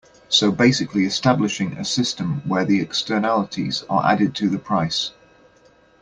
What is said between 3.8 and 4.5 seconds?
are added to